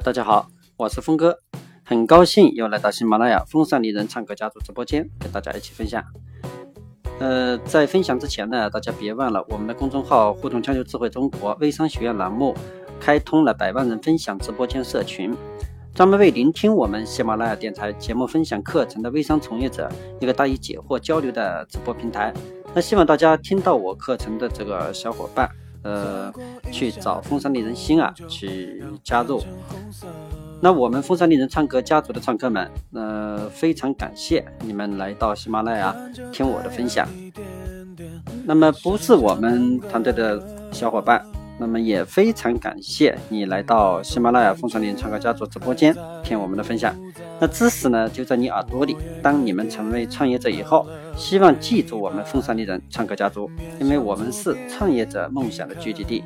[0.00, 1.38] 大家好，我是峰哥，
[1.84, 6.02] 很高兴又来到喜马拉雅风尚丽人唱歌家族直播间，跟大家一起分享。
[7.20, 12.52] 呃，在分享之前呢，大家别忘了我们的公众号“互动交流智慧中国微商学院”栏目，
[12.98, 15.32] 开通了百万人分享直播间社群，
[15.94, 19.88] 专门为聆听我们喜马拉雅电台节目分享课程的微商从业者
[20.20, 22.34] 一个答疑解惑交流的直播平台。
[22.74, 25.48] 那希望大家听到我课程的这个小伙伴。
[25.84, 26.32] 呃，
[26.72, 29.40] 去找风山丽人心啊，去加入。
[30.60, 35.94] 那我们风山丽人唱歌家族的唱客们，呃，非常感谢你们来到喜马拉雅
[36.32, 37.06] 听我的分享。
[38.44, 40.42] 那么不是我们团队的
[40.72, 41.24] 小伙伴。
[41.56, 46.92] 那么也非常感谢你来到喜马拉雅风传林唱歌家族直播间听我们的分享。
[47.40, 48.96] 那知识呢就在你耳朵里。
[49.22, 50.84] 当你们成为创业者以后，
[51.16, 53.48] 希望记住我们风山丽人唱歌家族，
[53.78, 56.24] 因为我们是创业者梦想的聚集地。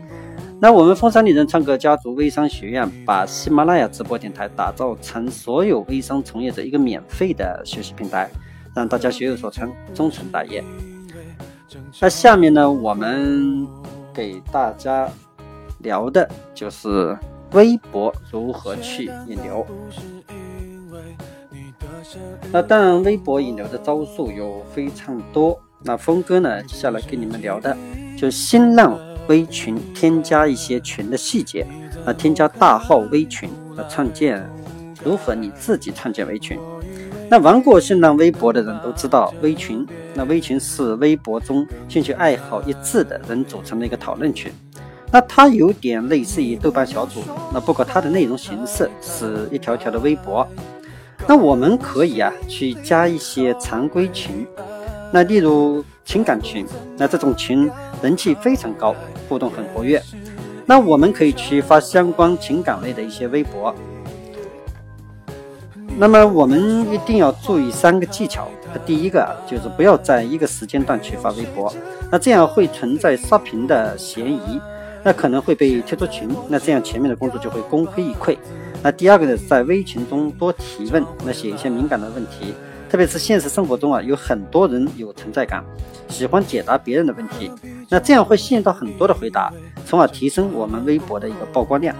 [0.60, 8.30] 那我们风山丽人唱歌家族微商学院把喜马拉雅直播电台打造成所有微商从业者一个免费的学习平台，
[8.74, 10.64] 让大家学有所成，终成大业。
[12.00, 13.68] 那下面呢，我们。
[14.14, 15.08] 给大家
[15.78, 17.16] 聊的就是
[17.52, 19.66] 微博如何去引流。
[22.50, 25.58] 那当然，微博引流的招数有非常多。
[25.84, 27.76] 那峰哥呢，接下来跟你们聊的
[28.16, 31.66] 就新浪微群添加一些群的细节。
[32.04, 34.44] 那添加大号微群，那创建
[35.04, 36.58] 如何你自己创建微群？
[37.30, 39.86] 那玩过新浪微博的人都知道，微群。
[40.14, 44.50] 那微群是微博中兴趣爱好一致的人组成的一个讨论群。
[45.10, 50.46] 那它有点类似于豆瓣小组，那不过它的内容形式是一条条的微博。
[51.26, 54.46] 那我们可以啊去加一些常规群，
[55.12, 57.70] 那例如情感群，那这种群
[58.02, 58.94] 人气非常高，
[59.28, 60.02] 互动很活跃。
[60.64, 63.74] 那我们可以去发相关情感类的一些微博。
[65.96, 68.48] 那么我们一定要注意三个技巧。
[68.84, 71.72] 第一个就是不要在一个时间段去发微博，
[72.12, 74.60] 那这样会存在刷屏的嫌疑，
[75.08, 78.36] 那可能会被踢出群，那这样前面的工作就会功亏一篑。
[78.82, 82.52] 那第二个呢，在微群中多提问，那写一些敏感的问题，
[82.90, 85.64] 特别是现实生活中啊，有很多人有存在感，
[86.10, 87.50] 喜欢解答别人的问题，
[87.88, 89.50] 那这样会吸引到很多的回答，
[89.86, 91.96] 从而提升我们微博的一个曝光量。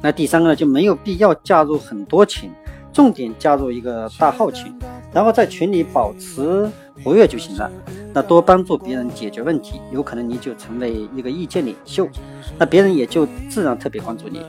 [0.00, 2.50] 那第三个呢，就没有必要加入很多群。
[2.94, 4.74] 重点加入一个大号群，
[5.12, 6.66] 然后在群里保持
[7.04, 7.70] 活跃就行了。
[8.16, 12.08] 那多帮助别人解决问题，有可能你就成为一个意见领袖，
[12.56, 14.40] 那别人也就自然特别关注你。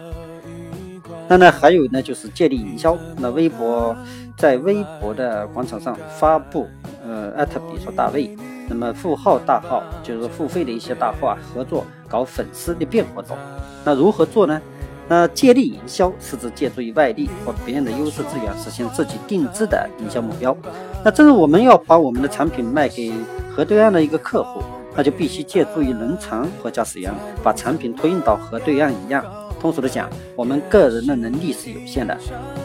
[1.27, 2.97] 那呢，还有呢，就是借力营销。
[3.17, 3.93] 那微博
[4.37, 6.65] 在微博的广场上发布，
[7.05, 8.33] 呃，艾特比如说大卫
[8.69, 13.35] 那么富号大号就是付费的一些大号啊，合作搞粉丝裂变活动。
[13.83, 14.61] 那如何做呢？
[15.09, 20.55] 那借力营销是指借助于外力或别人的优势资源，实现自己定制的营销目标。
[21.03, 23.11] 那正是我们要把我们的产品卖给
[23.57, 24.61] 河对岸的一个客户，
[24.95, 27.11] 那就必须借助于轮船和驾驶员，
[27.43, 29.25] 把产品托运到河对岸一样。
[29.59, 32.15] 通俗的讲，我们个人的能力是有限的，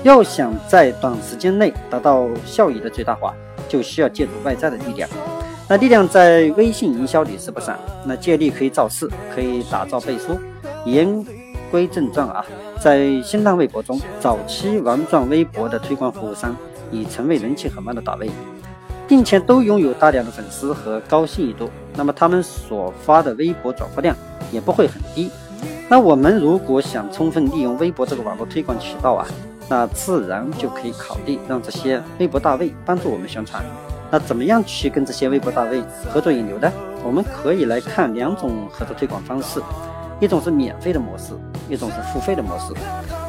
[0.03, 3.35] 要想在短时间内达到效益的最大化，
[3.71, 5.09] 就需要借助外在的力量。
[5.67, 7.75] 那力量在微信营销里是不少，
[8.05, 10.39] 那借力可以造势，可以打造背书，
[10.85, 11.25] 言。
[11.71, 12.45] 归正传啊，
[12.79, 16.55] 在新浪微博中，早期玩转微博的推广服务商
[16.91, 18.31] 已成为人气很旺的大 V，
[19.13, 21.69] 并且都拥有大量的粉丝和高信誉度。
[21.95, 24.17] 那么他们所发的微博转发量
[24.51, 25.31] 也不会很低。
[25.87, 29.27] 那我们如果想充分利用微博这个网络推广渠道啊，
[29.69, 33.63] 那自然就可以考虑让这些微博大 V 帮助我们宣传。
[34.11, 36.73] 那怎么样去跟这些微博大 V 合作引流呢？
[37.05, 39.61] 我们可以来看两种合作推广方式。
[40.21, 41.35] 一种是免费的模式，
[41.69, 42.73] 一种是付费的模式。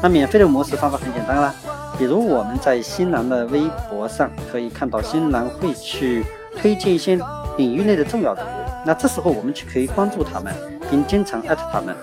[0.00, 1.54] 那免费的模式方法很简单啦，
[1.96, 6.24] 比如我们在新郎的微博上可以看到新郎会去
[6.56, 7.18] 推荐一些
[7.56, 8.48] 领域内的重要人物，
[8.84, 10.52] 那这时候我们就可以关注他们，
[10.90, 11.94] 并经常艾特他们。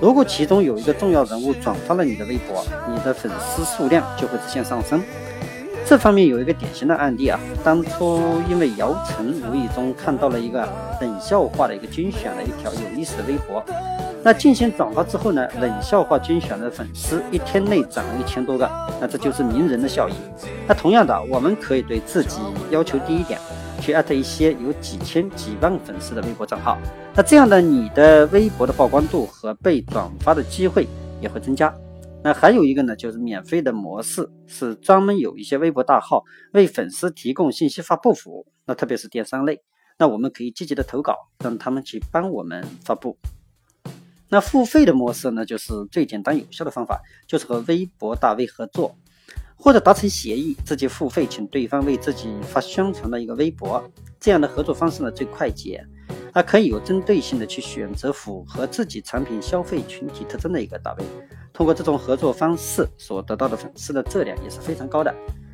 [0.00, 5.02] 如果其中有一个重要人物转发了你的微博，你的粉丝数量就会直线上升。
[5.84, 10.68] 这方面有一个典型的案例啊，当初因为姚晨无意中看到了一个
[11.00, 13.62] 冷笑话的一个精选的一条有意思的微博。
[14.22, 15.48] 那进行转发之后呢？
[15.60, 18.70] 冷笑话精选的粉丝一天内涨了一千多个，
[19.00, 20.14] 那这就是名人的效应。
[20.68, 22.38] 那同样的，我们可以对自己
[22.70, 23.40] 要求低一点，
[23.80, 26.76] 去艾特一些有几千、几万粉丝的微博账号。
[27.14, 30.86] 那这样的，你的微博的曝光度和被转发的机会
[31.22, 31.74] 也会增加。
[32.22, 38.46] 那还有一个呢，就是免费的模式，是专门有一些微博大号为粉丝提供信息发布服务。
[38.66, 39.62] 那特别是电商类，
[39.98, 43.16] 那我们可以积极的投稿，让他们去帮我们发布。
[44.32, 48.96] 那付费的模式呢，就是最简单有效的方法，就是和微博大 V 合作，
[49.56, 53.82] 或者达成协议，自己付费请对方为自己发宣传的一个微博。
[54.20, 55.84] 这样的合作方式呢最快捷，
[56.32, 61.04] 它可以有针对性的去选择符合自己产品消费群体特征的一个大 V。
[61.52, 65.12] 通过这种合作方式所得到的粉丝的质量也是非常高的。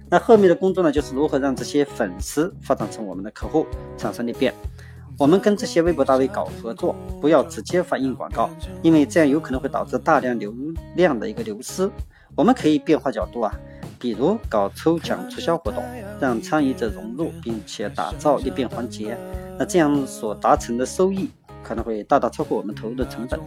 [0.09, 4.53] 那后面的工作呢，就是如何让这些粉丝发展成我们的客户，产生裂变。
[5.19, 8.51] 我们跟这些微博大 V 搞合作，不要直接发硬广告，
[8.83, 10.55] 因为这样有可能会导致大量流
[10.95, 11.91] 量的一个流失。
[12.35, 13.51] 我们可以变化角度啊，
[13.99, 15.83] 比如搞抽奖促销活动，
[16.21, 19.17] 让参与者融入，并且打造裂变环节。
[19.59, 21.31] 那这样所达成的收益
[21.63, 23.41] 可能会大大超过我们投入的成本。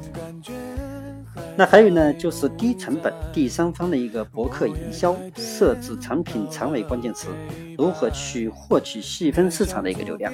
[1.56, 7.28] 那还有呢，就是低成本第三方的一个博客营销，设置产品长尾关键词，
[7.78, 10.34] 如何去获取细分市场的一个流量。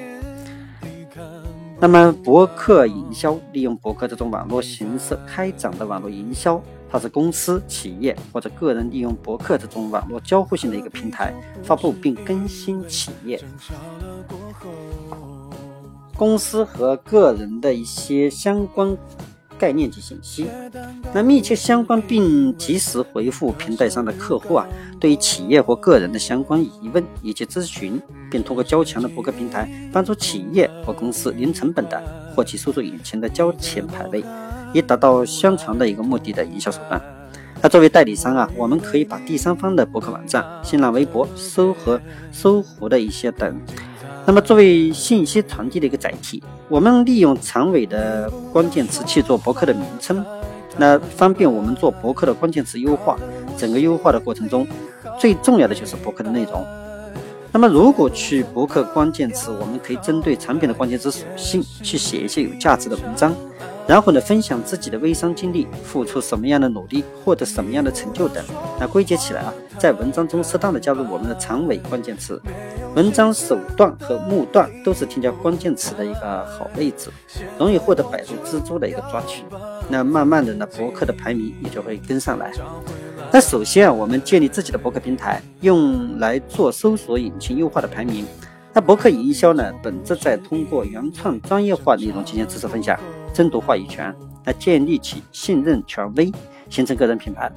[1.78, 11.34] 那么，博客营销利用博客这种网络形式开展的网络营销，它是公司、企业或者个人利用博客这种网络交互性的一个平台，
[11.64, 13.40] 发布并更新企业、
[16.16, 18.98] 公司和个人的一些相关。
[19.58, 20.48] 概念及信息，
[21.14, 24.68] 那密切相关并及时回复平台上的客户啊，
[25.00, 32.02] 对于企业或个人的相关疑问以及咨询，并通过较强的博客平台，帮助企业或公司零成本的
[32.36, 34.24] 获取搜索引擎的交钱排位，
[34.74, 37.02] 以达到宣传的一个目的的营销手段。
[37.62, 42.00] 那作为代理商啊，我们可以把第三方的博客网站、新浪微博、搜和
[42.32, 43.60] 搜狐的一些等。
[44.28, 50.26] 那么，作为信息传递的一个载体，我们利用长尾的关键词去做博客的名称，
[50.78, 53.18] 那方便我们做博客的关键词优化。
[53.56, 54.68] 整个优化的过程中，
[55.20, 56.66] 最重要的就是博客的内容。
[57.52, 63.34] 那么，如果去博客关键词，我们可以针对产品的关键词属性去写一些有价值的文章。
[63.88, 68.44] 然后呢，分享自己的微商经历，付出什么样的努力，获得什么样的成就等。
[68.80, 72.42] 那归结起来啊，在文章中适当的加入我们的长尾关键词，
[72.96, 77.10] 文章首段和末段都是添加关键词的一个好位置，
[77.60, 79.44] 容易获得百度蜘蛛的一个抓取。
[79.90, 82.54] 那慢慢的呢，博客的排名也就会跟上来。
[83.34, 88.26] 那首先啊，我们建立自己的博客平台，用来做搜索引擎优化的排名。
[88.72, 92.98] 那博客营销呢，本质在通过原创专业化内容进行知识分享。
[93.34, 94.16] 争夺话语权，
[94.46, 96.32] 来建立起信任权威，
[96.70, 97.52] 形成个人品牌，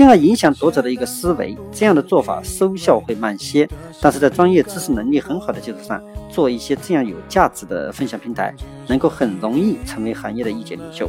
[0.00, 1.54] 进而影响读者的一个思维。
[1.70, 3.68] 这样的做法收效会慢些，
[4.00, 8.54] 但是在专业知识能力很好的基础上，做一些这样有价值的分享平台，
[8.86, 11.06] 能够很容易成为行业的意见领袖。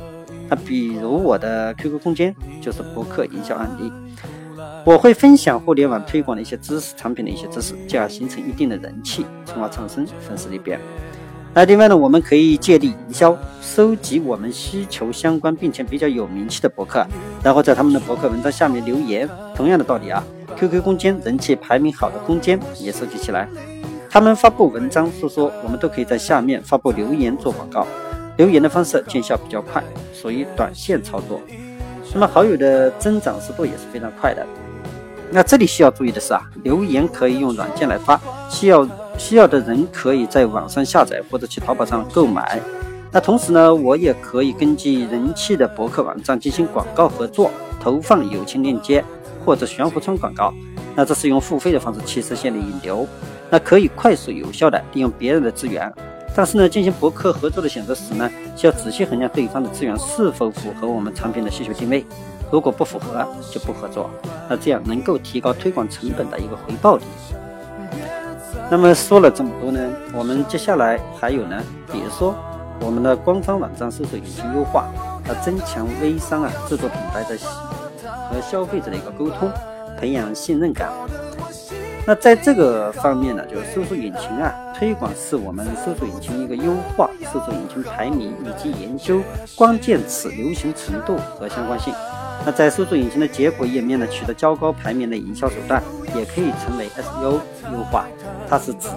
[0.50, 3.90] 那比如我的 QQ 空间就是博客营销案例，
[4.86, 10.78] 我会分享互联网推广的一些知识、产品的一些知识，进而形成一定的人气，从而产生粉丝裂变。
[11.54, 17.06] 那另外呢，我们可以借力营销，收集我们需求相关并且比较有名气的博客，
[17.44, 19.30] 然后在他们的博客文章下面留言。
[19.56, 20.24] 同样的道理啊
[20.58, 23.48] ，QQ 空间人气排名好的空间也收集起来，
[24.10, 27.86] 他们发布文章说说，我们都可以在下面发布留言做广告。
[28.38, 31.40] 留言的方式见效比较快，属于短线操作。
[32.14, 34.44] 那么好友的增长速度也是非常快的。
[35.30, 38.20] 那这里需要注意的是啊，留言可以用软件来发，
[38.50, 38.88] 需要。
[39.18, 42.60] 需要的人可以在网上下载或者去淘宝上购买。
[43.14, 49.04] 那同时呢，我也可以根据人气的博客网站进行广告合作，投放友情链接
[49.44, 50.54] 或者悬浮窗广告。
[50.96, 53.06] 那这是用付费的方式去实现的引流。
[53.50, 55.92] 那可以快速有效的利用别人的资源。
[56.34, 62.06] 但是呢，进行博客合作的选择时呢，需要仔细衡量对方的资源是否符合我们产品的需求定位。
[62.50, 64.10] 如果不符合，就不合作。
[64.50, 67.04] 那这样能够提高推广成本的一个回报率。
[68.70, 69.82] 那么说了这么多呢，
[70.14, 72.34] 我们接下来还有呢，比如说
[72.84, 74.90] 我们的官方网站搜索引擎优化，
[75.28, 77.38] 啊，增强微商啊制作品牌的
[78.30, 79.50] 和消费者的一个沟通，
[79.98, 80.90] 培养信任感。
[82.08, 89.22] 那在这个方面呢，就是搜索引擎啊推广是我们搜索引擎一个优化搜索引擎排名以及研究
[89.56, 91.94] 关键词流行程度和相关性。
[92.44, 95.82] 那在搜索引擎的结果页面呢，取得较高排名的营销手段，
[96.16, 97.40] 也可以成为 SEO
[97.72, 98.08] 优化。
[98.50, 98.88] 它是指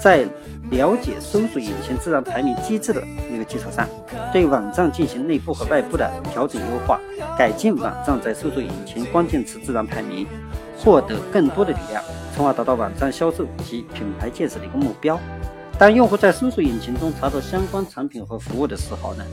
[0.00, 0.24] 在
[0.70, 3.02] 了解搜索引擎自然排名机制的
[3.32, 3.88] 一个基础上，
[4.32, 7.00] 对网站进行内部和外部的调整优化，
[7.36, 10.26] 改进网站在搜索引擎关键词自然排名，
[10.78, 12.02] 获得更多的流量，
[12.34, 15.18] 从而达到网站销售及品牌建设的一个目标。
[15.78, 19.24] 当用户在搜索引擎中查找相关产品和服务的时候呢？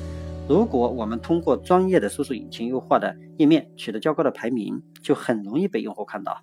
[0.48, 6.40] 如果我们通过专业的搜索引擎优化的页面取得较高的排名，就很容易被用户看到，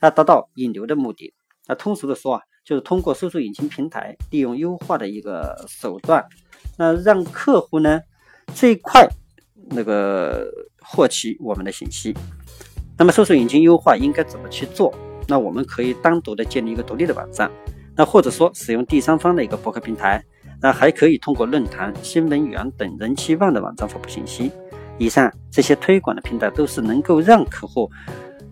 [0.00, 1.32] 那达到引流的目的。
[1.68, 6.22] 那通俗的说啊，就是通过搜索引擎平台利用优化的一个手段，
[6.76, 7.98] 那让客户呢
[8.52, 9.08] 最快
[9.70, 10.46] 那个
[10.82, 12.14] 获取我们的信息。
[12.98, 14.94] 那么搜索引擎优化应该怎么去做？
[15.26, 17.50] 那我们可以单独的建立一个独立的网站，
[17.96, 20.22] 那或者说使用第三方的一个博客平台，
[20.60, 24.52] 那还可以通过论坛、新闻源等人气旺的网站发布信息。
[24.98, 27.90] 以上这些推广的平台都是能够让客户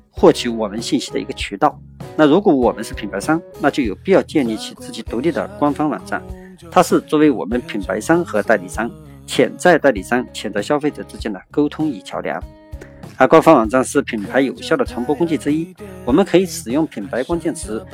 [0.08, 1.78] 获取我们信息的一个渠道。
[2.16, 6.22] 那如果我们是品牌商，那就有必要建立起自己独立的官方网站，
[6.70, 8.90] 它是作为我们品牌商和代理商、
[9.26, 12.42] 潜在代理商、潜在消费者之间的沟通与桥梁。
[13.18, 17.84] 而官方网站是品牌有效的传播工具之一，我们可以使用品牌关键词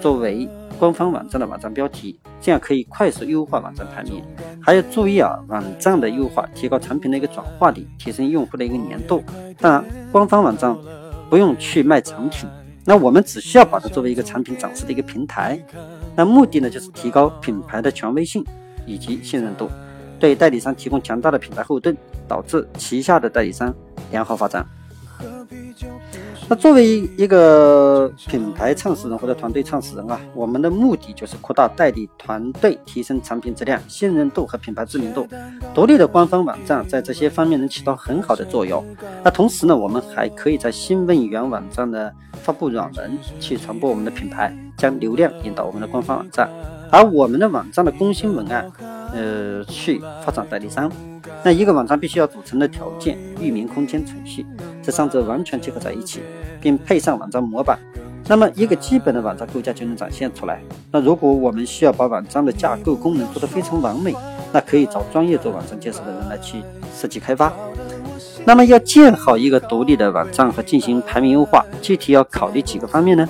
[0.00, 0.48] 作为
[0.78, 4.22] 官方网站的网站标题，这样可以快速优化网站排名。
[4.60, 9.22] 还要注意啊，网站的优化提高产品的一个转化率，提升用户的一个粘度。
[9.58, 10.74] 当然，官方网站
[11.28, 12.48] 不用去卖产品，
[12.84, 15.58] 那我们只需要把它作为一个产品展示的一个平台。
[16.16, 18.44] 那目的呢，就是提高品牌的权威性
[18.86, 19.70] 以及信任度，
[20.18, 21.96] 对代理商提供强大的品牌后盾，
[22.26, 23.74] 导致旗下的代理商。
[24.10, 24.66] 良好发展。
[26.52, 35.26] 那作为一个品牌创始人或者团队创始人啊，我们的目的就是扩大代理团队，提升产品质量、信任度和品牌知名度。
[35.72, 38.84] 独立的官方网站在这些方面能起到很好的作用。
[39.24, 42.10] 那同时呢，我们还可以在新闻源网站呢
[42.42, 46.50] 发布软文，去传播我们的品牌，将流量引到我们的官方网站，
[46.90, 48.70] 而我们的网站的更新文案，
[49.14, 50.92] 呃，去发展代理商。
[51.42, 54.44] 那一个网站必须要组成的条件：域名、空间、程序，
[54.82, 56.20] 这三者完全结合在一起，
[56.60, 57.78] 并配上网站模板，
[58.26, 60.60] 那么一个基本的网站构架就能展现出来。
[60.90, 64.14] 那如果我们需要把网站的架构功能做得非常完美，
[64.52, 66.62] 那可以找专业做网站建设的人来去
[66.94, 67.52] 设计开发。
[68.44, 73.28] 那么要建好一个独立的网站和进行排名优化，具体要考虑几个方面呢？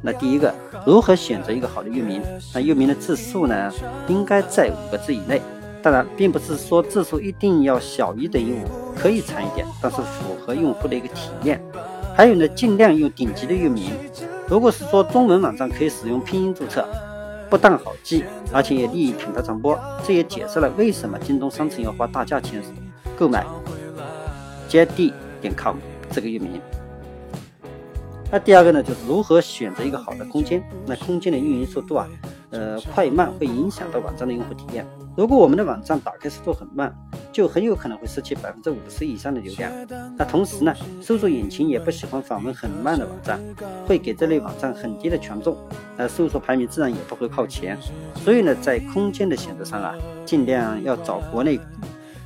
[0.00, 0.54] 那第一个，
[0.86, 2.22] 如何选择一个好的域名？
[2.54, 3.70] 那域名的字数呢，
[4.08, 5.40] 应该在五个字以内。
[5.84, 11.62] 当然，并不是说字数一定要小于等于五，可以长一点，但是符合用户的一个体验。
[12.16, 13.92] 还有呢，尽量用顶级的域名。
[14.48, 16.88] 如果是说中文网站，可以使用拼音注册，
[17.50, 19.78] 不但好记，而且也利于品牌传播。
[20.02, 22.62] 这也解释了为什么京东商城要花大价钱
[23.14, 23.44] 购买
[24.70, 25.12] JD
[25.42, 25.76] 点 com
[26.10, 26.62] 这个域名。
[28.32, 30.66] 那第二个呢，就是如何选择一个好的空间。
[30.86, 32.08] 那空间的运营速度啊，
[32.48, 34.86] 呃，快慢会影响到网站的用户体验。
[35.16, 36.92] 如果我们的网站打开速度很慢，
[37.32, 39.70] 就很有可能会失去百分之五十以上的流量。
[40.16, 43.40] 那同时呢，搜索引擎也不喜欢访问很慢的网站，
[43.86, 45.56] 会给这类网站很低的权重，
[45.96, 47.78] 那搜索排名自然也不会靠前。
[48.24, 49.94] 所以呢，在空间的选择上啊，
[50.26, 51.60] 尽量要找国内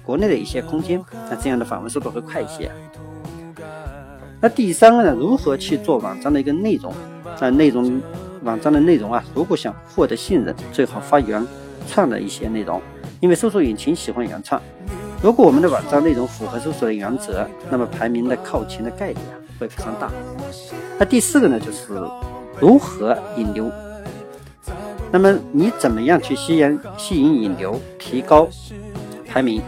[0.03, 2.71] 国内的一些空间，那这样的访问速度会快一些。
[4.41, 6.95] 那第三个呢，如何去做网站的一个内容？
[7.39, 8.01] 那内容
[8.45, 11.47] 网站的内容啊，如果想获得信任，最好发原。
[11.89, 12.81] 创的一些内容，
[13.21, 14.61] 因为搜索引擎喜欢原创。
[15.21, 20.09] 如果我们的网站内容符合搜索的原则，那么排名的靠前的概率啊会非常大。
[20.99, 21.89] 那第四个呢，就是
[22.61, 23.69] 如何引流。
[25.11, 28.47] 那么你怎么样去吸引、吸引引流，提高
[29.27, 29.61] 排名？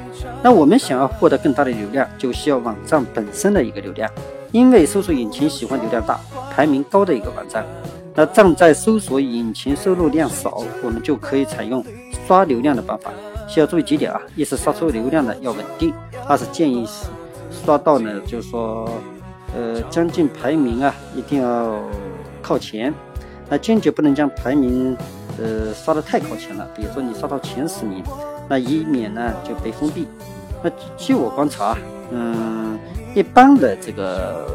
[0.43, 4.09] 那我们想要获得更大的流量，就需要网站本身的一个流量，
[4.53, 6.21] 因为搜索引擎喜欢流量大、
[6.53, 7.65] 排名高的一个网站。
[8.15, 11.85] 那站在搜索引擎收入量少，我们就可以采用。
[12.31, 13.11] 刷流量的办法
[13.49, 14.21] 需要注意几点啊？
[14.37, 15.93] 一是刷出流量呢要稳定，
[16.29, 17.07] 二是建议是
[17.51, 18.89] 刷到呢就是说，
[19.53, 21.83] 呃将近排名啊一定要
[22.41, 22.95] 靠前，
[23.49, 24.97] 那坚决不能将排名
[25.41, 26.65] 呃刷得太靠前了。
[26.73, 28.01] 比如说你刷到前十名，
[28.49, 30.07] 那以免呢就被封闭。
[30.63, 31.77] 那据我观察，
[32.13, 32.79] 嗯，
[33.13, 34.47] 一般的这个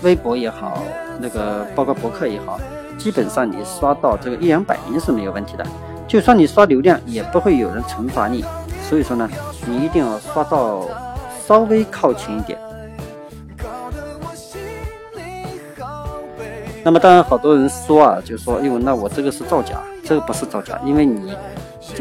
[0.00, 0.78] 微博也好，
[1.20, 2.58] 那个包括博客也好，
[2.96, 5.66] 基本上你刷到这个一两百名是没有问题的。
[6.14, 8.44] 就算你刷流量，也不会有人惩罚你。
[8.88, 9.28] 所以说呢，
[9.66, 10.84] 你一定要刷到
[11.44, 12.56] 稍微靠前一点。
[16.84, 21.34] 那么当然，好多人说啊，就说，哟，那我这个是造假，这个不是造假，因为你，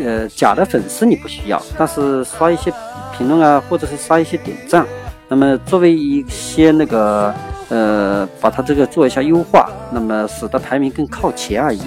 [0.06, 2.72] 呃，假的粉丝你不需要，但是刷一些
[3.18, 4.86] 评论啊，或者是刷一些点赞，
[5.28, 7.34] 那么作为一些那个，
[7.70, 11.82] 呃，把它这个做一下优化，那么使得排名更靠前而已。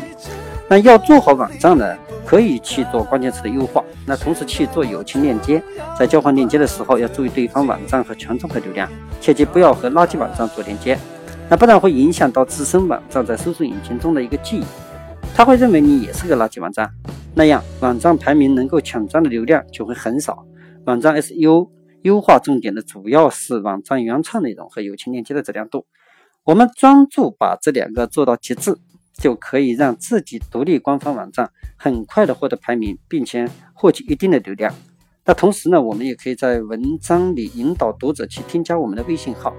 [0.68, 1.96] 那要做好网站呢？
[2.24, 5.62] 可以去做关键词的优化，那同时去做友情链接，
[5.96, 10.98] 在交换链接的时候要注意对方网站和权重和流量，切记不要和垃圾网站做链接，
[11.48, 14.64] 那不然会影响到自身网站在搜索引擎中的一个记忆，
[15.36, 16.90] 他会认为你也是个垃圾网站，
[17.32, 20.44] 那样网站排名能够抢占的流量就会很少。
[20.86, 21.70] 网站 SEO
[22.02, 25.86] 优化重点的主要是网站原创内容和友情链接的质量度，
[26.42, 28.76] 我们专注把这两个做到极致。
[29.16, 34.74] 就可以让自己独立官方网站很快的获得排名，并且获取一定的流量。
[35.24, 39.52] 那同时呢，我们也可以在文章里引导读者去添加我们的微信号，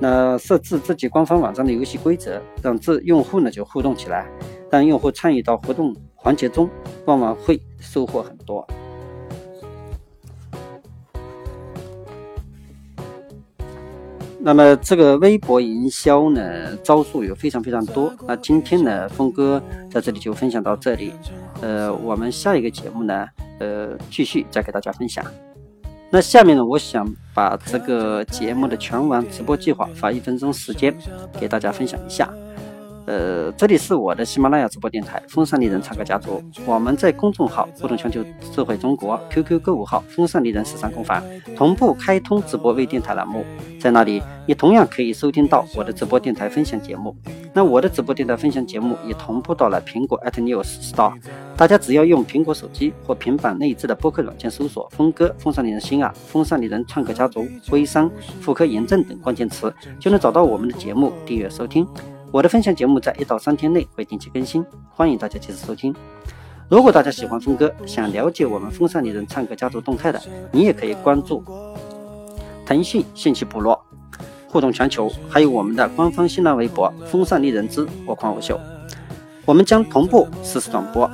[0.00, 4.26] 那设置自己官方网站的游戏规则，让自用户呢就互动起来。
[4.70, 6.68] 让用户参与到活动环节中，
[7.06, 8.66] 往往会收获很多。
[14.48, 18.10] 那么这个微博营销呢，招数有非常非常多。
[18.26, 21.12] 那今天呢，峰哥在这里就分享到这里。
[21.60, 23.26] 呃，我们下一个节目呢，
[23.58, 25.22] 呃，继续再给大家分享。
[26.08, 30.96] 那下面呢，我想把这个节目的全网直播计划，花一分钟时间
[31.38, 32.26] 给大家分享一下。
[33.08, 38.22] 呃，这里是我的喜马拉雅直播电台《风尚丽人唱歌家族》，我们在公众号“互动全球
[38.52, 41.22] 智慧中国 ”QQ 购物号“风尚丽人时尚工坊”
[41.56, 43.46] 同步开通直播微电台栏目，
[43.80, 47.16] 在那里你同样可以收听到我的直播电台分享节目。
[47.54, 51.14] 那我的直播电台分享节目也同步到了苹果 @News Store，
[51.56, 58.10] 大家只要用苹果手机或平板内置的播客软件搜索“峰哥风尚丽人心啊”“风尚丽人唱歌家族”“微商
[58.42, 61.88] ”“妇科炎症”等关键词，就能找到我们的节目，订阅收听。
[62.30, 65.94] 我的分享节目在一到三天内会定期更新，欢迎大家及时收听。
[66.68, 70.20] 如果大家喜欢峰哥，想了解我们风尚丽人唱歌家族动态的，
[70.52, 71.42] 你也可以关注
[72.66, 73.82] 腾讯信息部落、
[74.46, 78.60] 互动全球，还有我们的官方新浪微博“风尚丽人之我狂我秀”，
[79.46, 81.10] 我们将同步实时转播。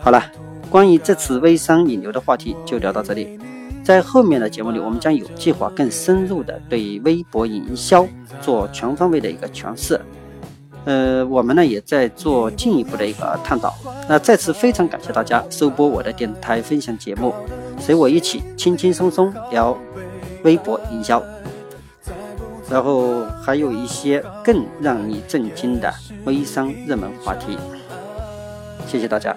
[0.00, 0.22] 好了，
[0.70, 3.36] 关于这次微商引流的话题就聊到这里。
[3.84, 8.06] 在后面的节目里，我们将有计划、更深入的对微博营销
[8.40, 10.00] 做全方位的一个诠释。
[10.86, 13.74] 呃，我们呢也在做进一步的一个探讨。
[14.08, 17.34] 那再次非常感谢大家收播我的电台分享节目，
[17.78, 19.76] 随我一起轻轻松松聊
[20.42, 21.22] 微博营销，
[22.70, 25.92] 然后还有一些更让你震惊的
[26.24, 27.58] 微商热门话题。
[28.86, 29.34] 谢谢大家。